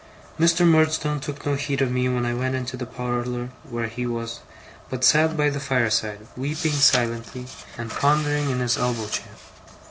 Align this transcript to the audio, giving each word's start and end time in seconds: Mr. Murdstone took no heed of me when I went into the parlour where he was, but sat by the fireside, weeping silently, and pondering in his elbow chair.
Mr. 0.39 0.65
Murdstone 0.65 1.19
took 1.19 1.45
no 1.45 1.53
heed 1.53 1.79
of 1.79 1.91
me 1.91 2.09
when 2.09 2.25
I 2.25 2.33
went 2.33 2.55
into 2.55 2.75
the 2.75 2.87
parlour 2.87 3.51
where 3.69 3.85
he 3.85 4.07
was, 4.07 4.39
but 4.89 5.03
sat 5.03 5.37
by 5.37 5.51
the 5.51 5.59
fireside, 5.59 6.25
weeping 6.35 6.71
silently, 6.73 7.45
and 7.77 7.91
pondering 7.91 8.49
in 8.49 8.61
his 8.61 8.77
elbow 8.79 9.07
chair. 9.09 9.33